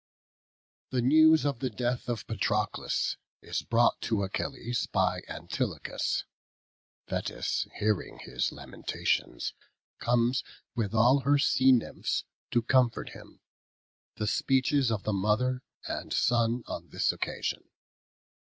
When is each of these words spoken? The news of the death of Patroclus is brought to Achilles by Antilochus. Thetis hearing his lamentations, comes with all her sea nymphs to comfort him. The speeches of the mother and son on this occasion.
The 0.89 1.03
news 1.03 1.45
of 1.45 1.59
the 1.59 1.69
death 1.69 2.09
of 2.09 2.25
Patroclus 2.25 3.17
is 3.43 3.61
brought 3.61 4.01
to 4.01 4.23
Achilles 4.23 4.87
by 4.87 5.21
Antilochus. 5.29 6.23
Thetis 7.05 7.67
hearing 7.77 8.17
his 8.17 8.51
lamentations, 8.51 9.53
comes 9.99 10.43
with 10.75 10.95
all 10.95 11.19
her 11.19 11.37
sea 11.37 11.71
nymphs 11.71 12.23
to 12.49 12.63
comfort 12.63 13.09
him. 13.09 13.41
The 14.15 14.25
speeches 14.25 14.91
of 14.91 15.03
the 15.03 15.13
mother 15.13 15.61
and 15.87 16.11
son 16.11 16.63
on 16.65 16.89
this 16.89 17.11
occasion. 17.11 17.69